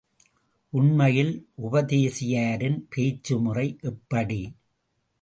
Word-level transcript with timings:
உண்மையில் 0.73 1.31
உபதேசியாரின் 1.61 2.79
பேச்சுமுறை 2.89 3.67
எப்படி? 3.83 4.41